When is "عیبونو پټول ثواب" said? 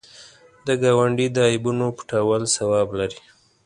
1.49-2.89